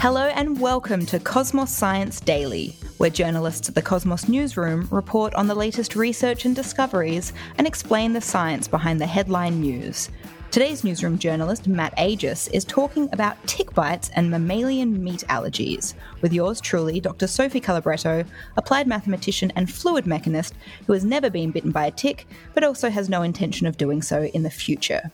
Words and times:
Hello 0.00 0.28
and 0.28 0.60
welcome 0.60 1.04
to 1.06 1.18
Cosmos 1.18 1.74
Science 1.74 2.20
Daily, 2.20 2.76
where 2.98 3.10
journalists 3.10 3.68
at 3.68 3.74
the 3.74 3.82
Cosmos 3.82 4.28
Newsroom 4.28 4.86
report 4.92 5.34
on 5.34 5.48
the 5.48 5.56
latest 5.56 5.96
research 5.96 6.44
and 6.44 6.54
discoveries 6.54 7.32
and 7.56 7.66
explain 7.66 8.12
the 8.12 8.20
science 8.20 8.68
behind 8.68 9.00
the 9.00 9.08
headline 9.08 9.60
news. 9.60 10.08
Today's 10.52 10.84
newsroom 10.84 11.18
journalist, 11.18 11.66
Matt 11.66 11.96
Agius, 11.96 12.48
is 12.52 12.64
talking 12.64 13.08
about 13.12 13.44
tick 13.48 13.74
bites 13.74 14.08
and 14.14 14.30
mammalian 14.30 15.02
meat 15.02 15.24
allergies, 15.28 15.94
with 16.22 16.32
yours 16.32 16.60
truly, 16.60 17.00
Dr. 17.00 17.26
Sophie 17.26 17.60
Calabretto, 17.60 18.24
applied 18.56 18.86
mathematician 18.86 19.50
and 19.56 19.68
fluid 19.68 20.04
mechanist 20.04 20.52
who 20.86 20.92
has 20.92 21.04
never 21.04 21.28
been 21.28 21.50
bitten 21.50 21.72
by 21.72 21.86
a 21.86 21.90
tick, 21.90 22.28
but 22.54 22.62
also 22.62 22.88
has 22.88 23.08
no 23.08 23.22
intention 23.22 23.66
of 23.66 23.76
doing 23.76 24.00
so 24.00 24.22
in 24.26 24.44
the 24.44 24.50
future. 24.50 25.10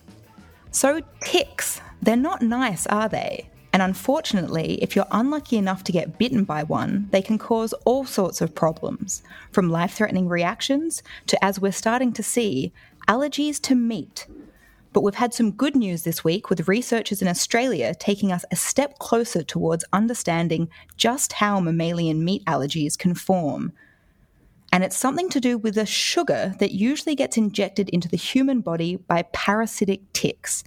So, 0.69 1.01
ticks, 1.21 1.81
they're 2.03 2.15
not 2.15 2.43
nice, 2.43 2.85
are 2.85 3.09
they? 3.09 3.49
And 3.75 3.81
unfortunately, 3.81 4.81
if 4.81 4.95
you're 4.95 5.05
unlucky 5.11 5.57
enough 5.57 5.83
to 5.83 5.91
get 5.91 6.17
bitten 6.17 6.45
by 6.45 6.63
one, 6.63 7.09
they 7.11 7.21
can 7.21 7.37
cause 7.37 7.73
all 7.83 8.05
sorts 8.05 8.39
of 8.39 8.55
problems, 8.55 9.21
from 9.51 9.69
life 9.69 9.91
threatening 9.91 10.29
reactions 10.29 11.03
to, 11.27 11.43
as 11.43 11.59
we're 11.59 11.73
starting 11.73 12.13
to 12.13 12.23
see, 12.23 12.71
allergies 13.09 13.59
to 13.63 13.75
meat. 13.75 14.27
But 14.93 15.01
we've 15.01 15.15
had 15.15 15.33
some 15.33 15.51
good 15.51 15.75
news 15.75 16.03
this 16.03 16.23
week 16.23 16.49
with 16.49 16.69
researchers 16.69 17.21
in 17.21 17.27
Australia 17.27 17.93
taking 17.93 18.31
us 18.31 18.45
a 18.49 18.55
step 18.55 18.97
closer 18.97 19.43
towards 19.43 19.83
understanding 19.91 20.69
just 20.95 21.33
how 21.33 21.59
mammalian 21.59 22.23
meat 22.23 22.45
allergies 22.45 22.97
can 22.97 23.13
form. 23.13 23.73
And 24.71 24.85
it's 24.85 24.95
something 24.95 25.27
to 25.31 25.41
do 25.41 25.57
with 25.57 25.77
a 25.77 25.85
sugar 25.85 26.55
that 26.59 26.71
usually 26.71 27.13
gets 27.13 27.35
injected 27.35 27.89
into 27.89 28.07
the 28.07 28.15
human 28.15 28.61
body 28.61 28.95
by 28.95 29.23
parasitic 29.33 30.13
ticks. 30.13 30.63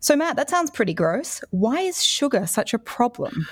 So, 0.00 0.16
Matt, 0.16 0.36
that 0.36 0.48
sounds 0.50 0.70
pretty 0.70 0.94
gross. 0.94 1.42
Why 1.50 1.80
is 1.80 2.02
sugar 2.02 2.46
such 2.46 2.72
a 2.72 2.78
problem? 2.78 3.46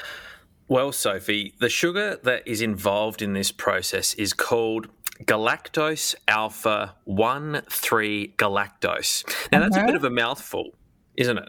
Well, 0.66 0.92
Sophie, 0.92 1.54
the 1.60 1.68
sugar 1.68 2.18
that 2.24 2.46
is 2.46 2.60
involved 2.60 3.22
in 3.22 3.34
this 3.34 3.52
process 3.52 4.14
is 4.14 4.32
called 4.32 4.88
galactose 5.24 6.14
alpha 6.26 6.94
1 7.04 7.62
3 7.68 8.34
galactose. 8.36 9.24
Now, 9.52 9.60
that's 9.60 9.76
a 9.76 9.84
bit 9.84 9.94
of 9.94 10.04
a 10.04 10.10
mouthful, 10.10 10.70
isn't 11.16 11.38
it? 11.38 11.48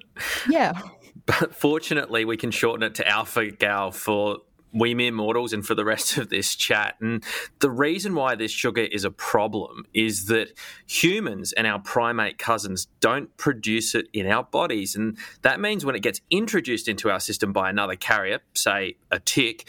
Yeah. 0.50 0.80
But 1.26 1.54
fortunately, 1.54 2.26
we 2.26 2.38
can 2.38 2.50
shorten 2.50 2.82
it 2.82 2.96
to 2.96 3.08
alpha 3.08 3.52
gal 3.52 3.92
for 3.92 4.40
we 4.72 4.94
mere 4.94 5.12
mortals 5.12 5.54
and 5.54 5.66
for 5.66 5.76
the 5.76 5.86
rest 5.86 6.18
of 6.18 6.30
this 6.30 6.56
chat. 6.56 6.96
And 7.00 7.24
the 7.60 7.72
reason 7.72 8.16
why 8.16 8.36
this 8.36 8.52
sugar 8.52 8.82
is 8.82 9.04
a 9.04 9.12
problem 9.12 9.86
is 9.94 10.26
that 10.26 10.54
humans 10.88 11.54
and 11.54 11.66
our 11.66 11.80
primate 11.80 12.38
cousins 12.38 12.88
don't 13.00 13.36
produce 13.38 13.96
it 13.96 14.08
in 14.14 14.28
our 14.28 14.44
bodies. 14.44 14.96
And 14.96 15.18
that 15.42 15.60
means 15.60 15.86
when 15.86 15.96
it 15.96 16.02
gets 16.02 16.22
introduced 16.30 16.88
into 16.88 17.10
our 17.10 17.20
system 17.20 17.54
by 17.54 17.70
another 17.70 17.96
carrier, 17.96 18.40
say 18.54 18.98
a 19.12 19.20
tick, 19.20 19.68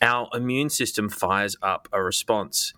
our 0.00 0.28
immune 0.34 0.70
system 0.70 1.08
fires 1.08 1.56
up 1.62 1.88
a 1.92 2.02
response. 2.02 2.74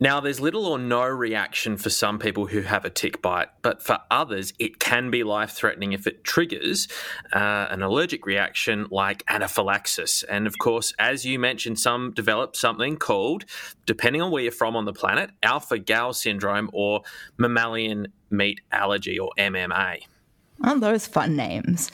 Now, 0.00 0.20
there's 0.20 0.38
little 0.38 0.66
or 0.66 0.78
no 0.78 1.02
reaction 1.02 1.76
for 1.76 1.90
some 1.90 2.20
people 2.20 2.46
who 2.46 2.60
have 2.60 2.84
a 2.84 2.90
tick 2.90 3.20
bite, 3.20 3.48
but 3.62 3.82
for 3.82 3.98
others, 4.12 4.52
it 4.60 4.78
can 4.78 5.10
be 5.10 5.24
life 5.24 5.50
threatening 5.50 5.92
if 5.92 6.06
it 6.06 6.22
triggers 6.22 6.86
uh, 7.32 7.66
an 7.70 7.82
allergic 7.82 8.24
reaction 8.24 8.86
like 8.92 9.24
anaphylaxis. 9.26 10.22
And 10.22 10.46
of 10.46 10.56
course, 10.58 10.94
as 11.00 11.24
you 11.24 11.40
mentioned, 11.40 11.80
some 11.80 12.12
develop 12.12 12.54
something 12.54 12.96
called, 12.96 13.44
depending 13.86 14.22
on 14.22 14.30
where 14.30 14.42
you're 14.42 14.52
from 14.52 14.76
on 14.76 14.84
the 14.84 14.92
planet, 14.92 15.30
alpha 15.42 15.78
gal 15.80 16.12
syndrome 16.12 16.70
or 16.72 17.02
mammalian 17.36 18.06
meat 18.30 18.60
allergy 18.70 19.18
or 19.18 19.30
MMA. 19.36 20.02
Aren't 20.62 20.80
those 20.80 21.08
fun 21.08 21.34
names? 21.34 21.90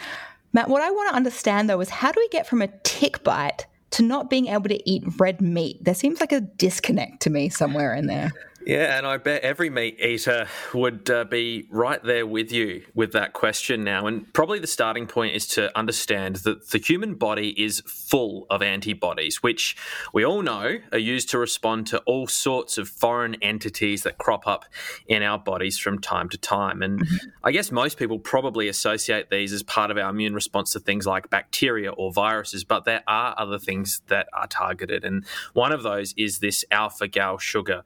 Matt, 0.53 0.69
what 0.69 0.83
I 0.83 0.91
want 0.91 1.09
to 1.09 1.17
understand 1.17 1.71
though 1.71 1.81
is 1.81 1.89
how 1.89 2.13
do 2.13 2.21
we 2.21 2.29
get 2.29 2.47
from 2.47 2.61
a 2.61 2.69
tick 2.83 3.25
bite 3.25 3.67
to 3.95 4.03
not 4.03 4.29
being 4.29 4.49
able 4.49 4.69
to 4.69 4.91
eat 4.91 5.05
red 5.19 5.41
meat. 5.41 5.83
There 5.85 5.95
seems 5.95 6.21
like 6.21 6.33
a 6.33 6.41
disconnect 6.41 7.23
to 7.23 7.31
me 7.31 7.49
somewhere 7.49 7.95
in 7.95 8.07
there. 8.07 8.33
Yeah, 8.67 8.97
and 8.97 9.07
I 9.07 9.19
bet 9.19 9.43
every 9.43 9.69
meat 9.69 10.01
eater 10.01 10.49
would 10.73 11.11
uh, 11.11 11.25
be 11.25 11.67
right 11.71 12.03
there 12.03 12.27
with 12.27 12.51
you 12.51 12.83
with 12.95 13.13
that 13.13 13.35
question 13.35 13.85
now. 13.85 14.07
And 14.07 14.33
probably 14.33 14.59
the 14.59 14.67
starting 14.67 15.07
point 15.07 15.35
is 15.35 15.47
to 15.49 15.77
understand 15.77 16.37
that 16.37 16.71
the 16.71 16.79
human 16.79 17.15
body 17.15 17.51
is 17.63 17.83
full 17.87 18.47
of 18.49 18.63
antibodies, 18.63 19.43
which 19.43 19.77
we 20.15 20.25
all 20.25 20.41
know 20.41 20.79
are 20.93 20.99
used 20.99 21.29
to 21.31 21.39
respond 21.39 21.87
to 21.89 21.99
all 22.07 22.27
sorts 22.27 22.79
of 22.79 22.89
foreign 22.89 23.35
entities 23.43 24.03
that 24.05 24.17
crop 24.17 24.47
up 24.47 24.65
in 25.07 25.23
our 25.23 25.39
bodies 25.39 25.77
from 25.77 25.99
time 25.99 26.31
to 26.31 26.39
time. 26.39 26.81
And 26.81 27.01
mm-hmm. 27.01 27.29
I 27.43 27.53
guess 27.53 27.71
most 27.71 27.99
people 27.99 28.19
probably 28.19 28.69
associate 28.69 29.29
these 29.29 29.53
as 29.53 29.63
part 29.63 29.91
of 29.91 29.99
our 29.99 30.09
immune 30.09 30.35
response 30.35 30.73
to 30.73 30.81
things 30.81 31.07
like 31.07 31.29
bacteria 31.29 31.93
or 31.93 32.13
viruses, 32.13 32.65
but 32.65 32.87
there 32.87 33.03
are 33.07 33.35
other 33.37 33.59
things 33.59 34.01
that 34.09 34.27
are 34.33 34.47
targeted. 34.47 35.05
And 35.05 35.27
one 35.53 35.73
of 35.73 35.83
those 35.83 36.15
is 36.17 36.39
this 36.39 36.65
alpha 36.71 37.09
gal 37.09 37.37
sugar. 37.37 37.83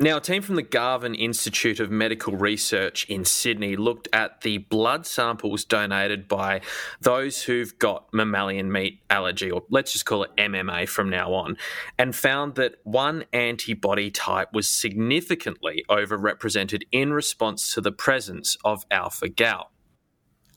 Now, 0.00 0.16
a 0.16 0.20
team 0.20 0.42
from 0.42 0.56
the 0.56 0.62
Garvan 0.62 1.14
Institute 1.14 1.78
of 1.78 1.88
Medical 1.88 2.34
Research 2.34 3.04
in 3.08 3.24
Sydney 3.24 3.76
looked 3.76 4.08
at 4.12 4.40
the 4.40 4.58
blood 4.58 5.06
samples 5.06 5.64
donated 5.64 6.26
by 6.26 6.62
those 7.00 7.44
who've 7.44 7.78
got 7.78 8.12
mammalian 8.12 8.72
meat 8.72 9.00
allergy, 9.08 9.52
or 9.52 9.62
let's 9.70 9.92
just 9.92 10.04
call 10.04 10.24
it 10.24 10.34
MMA 10.36 10.88
from 10.88 11.08
now 11.08 11.32
on, 11.32 11.56
and 11.96 12.16
found 12.16 12.56
that 12.56 12.74
one 12.82 13.24
antibody 13.32 14.10
type 14.10 14.52
was 14.52 14.66
significantly 14.66 15.84
overrepresented 15.88 16.82
in 16.90 17.12
response 17.12 17.72
to 17.74 17.80
the 17.80 17.92
presence 17.92 18.56
of 18.64 18.84
alpha 18.90 19.28
gal. 19.28 19.70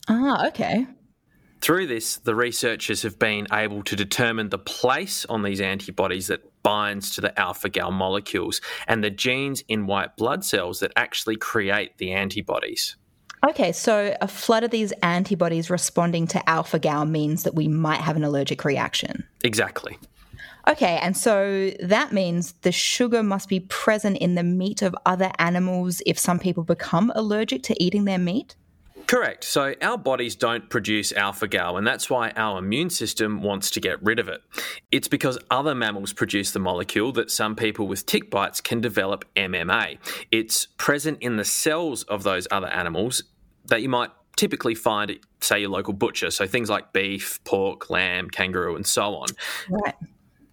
Ah, 0.08 0.48
okay. 0.48 0.88
Through 1.60 1.88
this, 1.88 2.16
the 2.16 2.34
researchers 2.34 3.02
have 3.02 3.18
been 3.18 3.46
able 3.52 3.82
to 3.84 3.96
determine 3.96 4.48
the 4.48 4.58
place 4.58 5.24
on 5.26 5.42
these 5.42 5.60
antibodies 5.60 6.28
that 6.28 6.42
binds 6.68 7.14
to 7.14 7.22
the 7.22 7.40
alpha 7.40 7.70
gal 7.70 7.90
molecules 7.90 8.60
and 8.86 9.02
the 9.02 9.08
genes 9.08 9.64
in 9.68 9.86
white 9.86 10.14
blood 10.18 10.44
cells 10.44 10.80
that 10.80 10.92
actually 10.96 11.34
create 11.34 11.96
the 11.96 12.12
antibodies. 12.12 12.94
Okay, 13.48 13.72
so 13.72 14.14
a 14.20 14.28
flood 14.28 14.64
of 14.64 14.70
these 14.70 14.92
antibodies 15.02 15.70
responding 15.70 16.26
to 16.26 16.46
alpha 16.46 16.78
gal 16.78 17.06
means 17.06 17.44
that 17.44 17.54
we 17.54 17.68
might 17.68 18.02
have 18.02 18.16
an 18.16 18.22
allergic 18.22 18.66
reaction. 18.66 19.26
Exactly. 19.44 19.98
Okay, 20.68 20.98
and 21.00 21.16
so 21.16 21.70
that 21.80 22.12
means 22.12 22.52
the 22.60 22.72
sugar 22.72 23.22
must 23.22 23.48
be 23.48 23.60
present 23.60 24.18
in 24.18 24.34
the 24.34 24.42
meat 24.42 24.82
of 24.82 24.94
other 25.06 25.32
animals 25.38 26.02
if 26.04 26.18
some 26.18 26.38
people 26.38 26.64
become 26.64 27.10
allergic 27.14 27.62
to 27.62 27.82
eating 27.82 28.04
their 28.04 28.18
meat? 28.18 28.56
Correct. 29.08 29.42
So 29.42 29.74
our 29.80 29.96
bodies 29.96 30.36
don't 30.36 30.68
produce 30.68 31.12
alpha 31.12 31.48
gal, 31.48 31.78
and 31.78 31.86
that's 31.86 32.10
why 32.10 32.30
our 32.36 32.58
immune 32.58 32.90
system 32.90 33.42
wants 33.42 33.70
to 33.70 33.80
get 33.80 34.02
rid 34.02 34.18
of 34.18 34.28
it. 34.28 34.42
It's 34.92 35.08
because 35.08 35.38
other 35.50 35.74
mammals 35.74 36.12
produce 36.12 36.50
the 36.50 36.58
molecule 36.58 37.10
that 37.12 37.30
some 37.30 37.56
people 37.56 37.88
with 37.88 38.04
tick 38.04 38.30
bites 38.30 38.60
can 38.60 38.82
develop 38.82 39.24
MMA. 39.34 39.96
It's 40.30 40.66
present 40.76 41.22
in 41.22 41.36
the 41.36 41.44
cells 41.44 42.02
of 42.02 42.22
those 42.22 42.46
other 42.50 42.68
animals 42.68 43.22
that 43.64 43.80
you 43.80 43.88
might 43.88 44.10
typically 44.36 44.74
find 44.74 45.10
at, 45.10 45.16
say, 45.40 45.60
your 45.60 45.70
local 45.70 45.94
butcher. 45.94 46.30
So 46.30 46.46
things 46.46 46.68
like 46.68 46.92
beef, 46.92 47.42
pork, 47.44 47.88
lamb, 47.88 48.28
kangaroo, 48.28 48.76
and 48.76 48.86
so 48.86 49.14
on. 49.16 49.28
Right. 49.70 49.94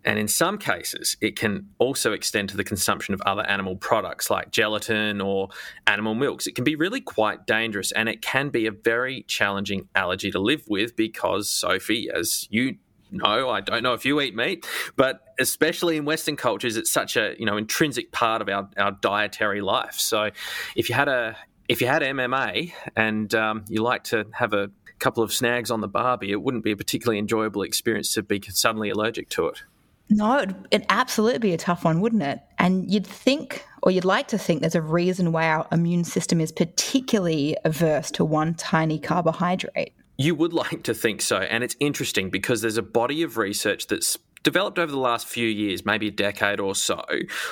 And 0.05 0.19
in 0.19 0.27
some 0.27 0.57
cases, 0.59 1.17
it 1.19 1.35
can 1.35 1.67
also 1.79 2.13
extend 2.13 2.49
to 2.49 2.57
the 2.57 2.63
consumption 2.63 3.13
of 3.13 3.21
other 3.21 3.41
animal 3.47 3.75
products 3.75 4.29
like 4.29 4.51
gelatin 4.51 5.19
or 5.19 5.49
animal 5.87 6.13
milks. 6.13 6.45
It 6.45 6.53
can 6.53 6.63
be 6.63 6.75
really 6.75 7.01
quite 7.01 7.47
dangerous 7.47 7.91
and 7.91 8.07
it 8.07 8.21
can 8.21 8.49
be 8.49 8.67
a 8.67 8.71
very 8.71 9.23
challenging 9.23 9.89
allergy 9.95 10.29
to 10.31 10.39
live 10.39 10.63
with 10.67 10.95
because, 10.95 11.49
Sophie, 11.49 12.09
as 12.13 12.47
you 12.51 12.77
know, 13.11 13.49
I 13.49 13.61
don't 13.61 13.81
know 13.81 13.93
if 13.93 14.05
you 14.05 14.21
eat 14.21 14.35
meat, 14.35 14.67
but 14.95 15.21
especially 15.39 15.97
in 15.97 16.05
Western 16.05 16.35
cultures, 16.35 16.77
it's 16.77 16.91
such 16.91 17.17
a 17.17 17.35
you 17.39 17.45
know 17.45 17.57
intrinsic 17.57 18.11
part 18.11 18.41
of 18.41 18.49
our, 18.49 18.69
our 18.77 18.91
dietary 18.91 19.61
life. 19.61 19.99
So 19.99 20.29
if 20.75 20.89
you 20.89 20.95
had 20.95 21.07
a 21.07 21.35
if 21.67 21.81
you 21.81 21.87
had 21.87 22.03
MMA 22.03 22.73
and 22.95 23.33
um, 23.33 23.65
you 23.67 23.81
like 23.81 24.03
to 24.05 24.27
have 24.33 24.53
a 24.53 24.69
couple 24.99 25.23
of 25.23 25.33
snags 25.33 25.71
on 25.71 25.81
the 25.81 25.87
barbie, 25.87 26.31
it 26.31 26.41
wouldn't 26.41 26.63
be 26.63 26.71
a 26.71 26.77
particularly 26.77 27.17
enjoyable 27.17 27.63
experience 27.63 28.13
to 28.13 28.23
be 28.23 28.41
suddenly 28.49 28.89
allergic 28.89 29.29
to 29.29 29.47
it. 29.47 29.63
No, 30.09 30.39
it'd, 30.39 30.55
it'd 30.71 30.85
absolutely 30.89 31.39
be 31.39 31.53
a 31.53 31.57
tough 31.57 31.83
one, 31.83 31.99
wouldn't 31.99 32.23
it? 32.23 32.39
And 32.59 32.91
you'd 32.91 33.07
think, 33.07 33.65
or 33.81 33.91
you'd 33.91 34.05
like 34.05 34.27
to 34.29 34.37
think, 34.37 34.61
there's 34.61 34.75
a 34.75 34.81
reason 34.81 35.31
why 35.31 35.47
our 35.47 35.67
immune 35.71 36.03
system 36.03 36.39
is 36.39 36.51
particularly 36.51 37.57
averse 37.65 38.11
to 38.11 38.25
one 38.25 38.53
tiny 38.53 38.99
carbohydrate. 38.99 39.93
You 40.17 40.35
would 40.35 40.53
like 40.63 40.83
to 40.83 40.93
think 40.93 41.21
so. 41.21 41.37
And 41.37 41.63
it's 41.63 41.75
interesting 41.79 42.29
because 42.29 42.61
there's 42.61 42.77
a 42.77 42.83
body 42.83 43.23
of 43.23 43.37
research 43.37 43.87
that's 43.87 44.17
developed 44.45 44.77
over 44.77 44.91
the 44.91 44.99
last 44.99 45.25
few 45.25 45.47
years, 45.47 45.85
maybe 45.85 46.07
a 46.07 46.11
decade 46.11 46.59
or 46.59 46.75
so, 46.75 47.03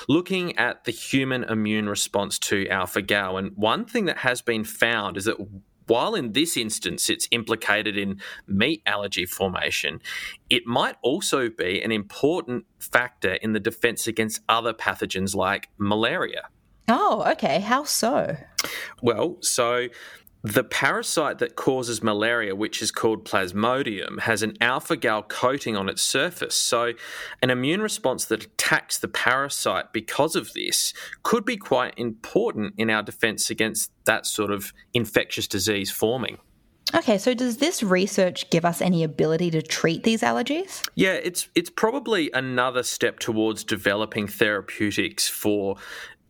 looking 0.08 0.56
at 0.56 0.84
the 0.84 0.92
human 0.92 1.42
immune 1.44 1.88
response 1.88 2.38
to 2.38 2.68
alpha 2.68 3.02
gal. 3.02 3.36
And 3.36 3.50
one 3.56 3.84
thing 3.84 4.04
that 4.04 4.18
has 4.18 4.40
been 4.40 4.62
found 4.62 5.16
is 5.16 5.24
that 5.24 5.36
while 5.86 6.14
in 6.14 6.32
this 6.32 6.56
instance 6.56 7.10
it's 7.10 7.28
implicated 7.30 7.96
in 7.96 8.20
meat 8.46 8.82
allergy 8.86 9.26
formation, 9.26 10.00
it 10.50 10.66
might 10.66 10.96
also 11.02 11.48
be 11.48 11.82
an 11.82 11.92
important 11.92 12.64
factor 12.78 13.34
in 13.34 13.52
the 13.52 13.60
defense 13.60 14.06
against 14.06 14.40
other 14.48 14.72
pathogens 14.72 15.34
like 15.34 15.68
malaria. 15.78 16.48
Oh, 16.88 17.24
okay. 17.32 17.60
How 17.60 17.84
so? 17.84 18.36
Well, 19.02 19.38
so 19.40 19.88
The 20.44 20.62
parasite 20.62 21.38
that 21.38 21.56
causes 21.56 22.02
malaria, 22.02 22.54
which 22.54 22.82
is 22.82 22.90
called 22.90 23.24
Plasmodium, 23.24 24.20
has 24.20 24.42
an 24.42 24.58
alpha 24.60 24.94
gal 24.94 25.22
coating 25.22 25.74
on 25.74 25.88
its 25.88 26.02
surface. 26.02 26.54
So, 26.54 26.92
an 27.40 27.48
immune 27.48 27.80
response 27.80 28.26
that 28.26 28.44
attacks 28.44 28.98
the 28.98 29.08
parasite 29.08 29.94
because 29.94 30.36
of 30.36 30.52
this 30.52 30.92
could 31.22 31.46
be 31.46 31.56
quite 31.56 31.94
important 31.96 32.74
in 32.76 32.90
our 32.90 33.02
defense 33.02 33.48
against 33.48 33.90
that 34.04 34.26
sort 34.26 34.50
of 34.50 34.74
infectious 34.92 35.46
disease 35.46 35.90
forming. 35.90 36.36
Okay, 36.94 37.16
so 37.16 37.32
does 37.32 37.56
this 37.56 37.82
research 37.82 38.48
give 38.50 38.64
us 38.64 38.82
any 38.82 39.02
ability 39.02 39.50
to 39.52 39.62
treat 39.62 40.02
these 40.02 40.20
allergies? 40.20 40.86
Yeah, 40.94 41.14
it's 41.14 41.48
it's 41.54 41.70
probably 41.70 42.30
another 42.32 42.82
step 42.82 43.18
towards 43.18 43.64
developing 43.64 44.28
therapeutics 44.28 45.26
for 45.26 45.76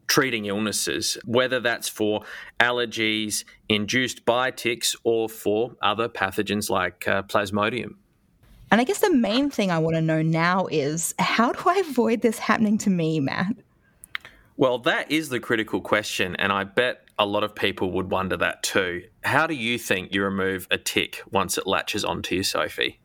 treating 0.06 0.46
illnesses, 0.46 1.18
whether 1.24 1.60
that's 1.60 1.88
for 1.88 2.22
allergies 2.60 3.44
induced 3.68 4.24
by 4.24 4.50
ticks 4.50 4.94
or 5.04 5.28
for 5.28 5.76
other 5.82 6.08
pathogens 6.08 6.70
like 6.70 7.06
uh, 7.08 7.22
Plasmodium. 7.22 7.96
And 8.70 8.80
I 8.80 8.84
guess 8.84 8.98
the 8.98 9.14
main 9.14 9.50
thing 9.50 9.70
I 9.70 9.78
want 9.78 9.94
to 9.96 10.02
know 10.02 10.22
now 10.22 10.66
is 10.66 11.14
how 11.18 11.52
do 11.52 11.62
I 11.66 11.76
avoid 11.88 12.22
this 12.22 12.38
happening 12.38 12.78
to 12.78 12.90
me, 12.90 13.20
Matt? 13.20 13.54
Well, 14.56 14.78
that 14.80 15.10
is 15.10 15.28
the 15.28 15.40
critical 15.40 15.80
question, 15.80 16.36
and 16.36 16.52
I 16.52 16.64
bet 16.64 17.04
a 17.18 17.26
lot 17.26 17.44
of 17.44 17.54
people 17.54 17.90
would 17.92 18.10
wonder 18.10 18.36
that 18.36 18.62
too. 18.62 19.02
How 19.22 19.46
do 19.46 19.54
you 19.54 19.78
think 19.78 20.12
you 20.12 20.22
remove 20.22 20.66
a 20.70 20.78
tick 20.78 21.22
once 21.30 21.58
it 21.58 21.66
latches 21.66 22.04
onto 22.04 22.36
you, 22.36 22.42
Sophie? 22.42 23.00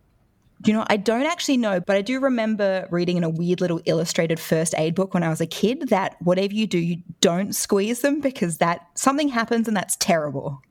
You 0.65 0.73
know, 0.73 0.85
I 0.87 0.97
don't 0.97 1.25
actually 1.25 1.57
know, 1.57 1.79
but 1.79 1.95
I 1.95 2.01
do 2.01 2.19
remember 2.19 2.87
reading 2.91 3.17
in 3.17 3.23
a 3.23 3.29
weird 3.29 3.61
little 3.61 3.81
illustrated 3.85 4.39
first 4.39 4.75
aid 4.77 4.95
book 4.95 5.13
when 5.13 5.23
I 5.23 5.29
was 5.29 5.39
a 5.39 5.45
kid 5.45 5.89
that 5.89 6.15
whatever 6.21 6.53
you 6.53 6.67
do, 6.67 6.77
you 6.77 7.01
don't 7.21 7.55
squeeze 7.55 8.01
them 8.01 8.19
because 8.19 8.57
that 8.57 8.87
something 8.95 9.29
happens 9.29 9.67
and 9.67 9.77
that's 9.77 9.95
terrible. 9.97 10.61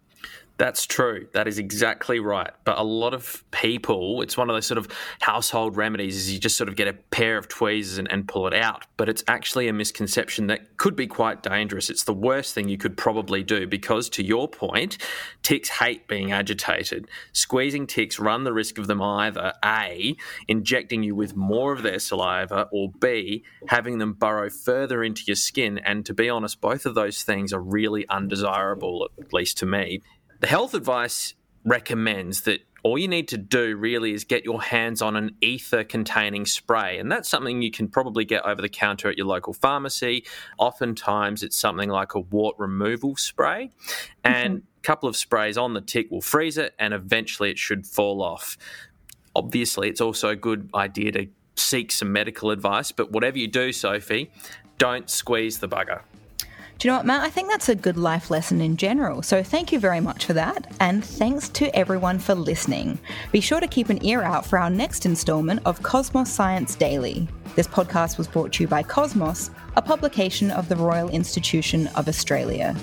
That's 0.58 0.86
true. 0.86 1.28
That 1.34 1.46
is 1.46 1.60
exactly 1.60 2.18
right. 2.18 2.50
But 2.64 2.78
a 2.78 2.82
lot 2.82 3.14
of 3.14 3.44
people, 3.52 4.22
it's 4.22 4.36
one 4.36 4.50
of 4.50 4.56
those 4.56 4.66
sort 4.66 4.78
of 4.78 4.88
household 5.20 5.76
remedies 5.76 6.16
is 6.16 6.32
you 6.32 6.40
just 6.40 6.56
sort 6.56 6.68
of 6.68 6.74
get 6.74 6.88
a 6.88 6.94
pair 6.94 7.38
of 7.38 7.46
tweezers 7.46 7.98
and, 7.98 8.10
and, 8.10 8.26
pull 8.26 8.48
it 8.48 8.54
out. 8.54 8.84
But 8.96 9.08
it's 9.08 9.22
actually 9.28 9.68
a 9.68 9.72
misconception 9.72 10.48
that 10.48 10.76
could 10.76 10.96
be 10.96 11.06
quite 11.06 11.44
dangerous. 11.44 11.88
It's 11.88 12.02
the 12.02 12.12
worst 12.12 12.54
thing 12.54 12.68
you 12.68 12.76
could 12.76 12.96
probably 12.96 13.44
do 13.44 13.68
because, 13.68 14.08
to 14.10 14.24
your 14.24 14.48
point, 14.48 14.98
ticks 15.44 15.68
hate 15.68 16.08
being 16.08 16.32
agitated. 16.32 17.08
Squeezing 17.32 17.86
ticks 17.86 18.18
run 18.18 18.42
the 18.42 18.52
risk 18.52 18.78
of 18.78 18.88
them 18.88 19.00
either 19.00 19.52
A, 19.64 20.16
injecting 20.48 21.04
you 21.04 21.14
with 21.14 21.36
more 21.36 21.72
of 21.72 21.82
their 21.82 22.00
saliva, 22.00 22.68
or 22.72 22.90
B, 23.00 23.44
having 23.68 23.98
them 23.98 24.12
burrow 24.12 24.50
further 24.50 25.04
into 25.04 25.22
your 25.24 25.36
skin. 25.36 25.78
And 25.78 26.04
to 26.06 26.12
be 26.12 26.28
honest, 26.28 26.60
both 26.60 26.84
of 26.84 26.96
those 26.96 27.22
things 27.22 27.52
are 27.52 27.62
really 27.62 28.08
undesirable, 28.08 29.08
at 29.20 29.32
least 29.32 29.58
to 29.58 29.66
me. 29.66 30.02
The 30.40 30.46
health 30.46 30.74
advice 30.74 31.34
recommends 31.64 32.42
that 32.42 32.60
all 32.84 32.96
you 32.96 33.08
need 33.08 33.28
to 33.28 33.36
do 33.36 33.76
really 33.76 34.12
is 34.12 34.24
get 34.24 34.44
your 34.44 34.62
hands 34.62 35.02
on 35.02 35.16
an 35.16 35.34
ether 35.40 35.82
containing 35.82 36.46
spray. 36.46 36.98
And 36.98 37.10
that's 37.10 37.28
something 37.28 37.60
you 37.60 37.72
can 37.72 37.88
probably 37.88 38.24
get 38.24 38.46
over 38.46 38.62
the 38.62 38.68
counter 38.68 39.10
at 39.10 39.18
your 39.18 39.26
local 39.26 39.52
pharmacy. 39.52 40.24
Oftentimes, 40.58 41.42
it's 41.42 41.58
something 41.58 41.88
like 41.88 42.14
a 42.14 42.20
wart 42.20 42.54
removal 42.58 43.16
spray. 43.16 43.72
And 44.22 44.58
mm-hmm. 44.58 44.66
a 44.78 44.82
couple 44.82 45.08
of 45.08 45.16
sprays 45.16 45.58
on 45.58 45.74
the 45.74 45.80
tick 45.80 46.10
will 46.10 46.20
freeze 46.20 46.56
it, 46.56 46.74
and 46.78 46.94
eventually 46.94 47.50
it 47.50 47.58
should 47.58 47.86
fall 47.86 48.22
off. 48.22 48.56
Obviously, 49.34 49.88
it's 49.88 50.00
also 50.00 50.28
a 50.28 50.36
good 50.36 50.70
idea 50.74 51.12
to 51.12 51.26
seek 51.56 51.90
some 51.90 52.12
medical 52.12 52.52
advice. 52.52 52.92
But 52.92 53.10
whatever 53.10 53.38
you 53.38 53.48
do, 53.48 53.72
Sophie, 53.72 54.30
don't 54.78 55.10
squeeze 55.10 55.58
the 55.58 55.68
bugger. 55.68 56.02
Do 56.78 56.86
you 56.86 56.92
know 56.92 56.98
what, 56.98 57.06
Matt? 57.06 57.22
I 57.22 57.30
think 57.30 57.50
that's 57.50 57.68
a 57.68 57.74
good 57.74 57.96
life 57.96 58.30
lesson 58.30 58.60
in 58.60 58.76
general. 58.76 59.20
So 59.22 59.42
thank 59.42 59.72
you 59.72 59.80
very 59.80 59.98
much 59.98 60.26
for 60.26 60.32
that. 60.34 60.72
And 60.78 61.04
thanks 61.04 61.48
to 61.48 61.74
everyone 61.76 62.20
for 62.20 62.36
listening. 62.36 63.00
Be 63.32 63.40
sure 63.40 63.58
to 63.58 63.66
keep 63.66 63.88
an 63.88 64.04
ear 64.06 64.22
out 64.22 64.46
for 64.46 64.60
our 64.60 64.70
next 64.70 65.04
installment 65.04 65.60
of 65.64 65.82
Cosmos 65.82 66.30
Science 66.32 66.76
Daily. 66.76 67.26
This 67.56 67.66
podcast 67.66 68.16
was 68.16 68.28
brought 68.28 68.52
to 68.52 68.62
you 68.62 68.68
by 68.68 68.84
Cosmos, 68.84 69.50
a 69.74 69.82
publication 69.82 70.52
of 70.52 70.68
the 70.68 70.76
Royal 70.76 71.08
Institution 71.08 71.88
of 71.96 72.06
Australia. 72.06 72.76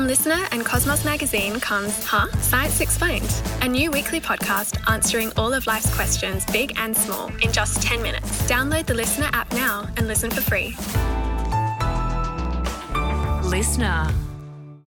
From 0.00 0.08
LiSTNR 0.08 0.48
and 0.52 0.64
Cosmos 0.64 1.04
Magazine 1.04 1.60
comes 1.60 2.06
Huh? 2.06 2.26
Science 2.40 2.80
Explained, 2.80 3.30
a 3.60 3.68
new 3.68 3.90
weekly 3.90 4.18
podcast 4.18 4.80
answering 4.90 5.30
all 5.36 5.52
of 5.52 5.66
life's 5.66 5.94
questions, 5.94 6.42
big 6.46 6.72
and 6.78 6.96
small, 6.96 7.26
in 7.42 7.52
just 7.52 7.82
10 7.82 8.00
minutes. 8.00 8.26
Download 8.48 8.86
the 8.86 8.94
LiSTNR 8.94 9.28
app 9.34 9.52
now 9.52 9.86
and 9.98 10.08
listen 10.08 10.30
for 10.30 10.40
free. 10.40 10.70
LiSTNR. 13.44 14.29